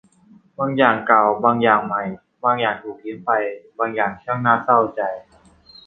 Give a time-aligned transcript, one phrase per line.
[0.59, 2.03] บางอย่างเก่า บางอย่างใหม่
[2.43, 3.31] บางอย่างถูกยืมไป
[3.79, 5.01] บางอย่างช่างน่าเศร้าใจ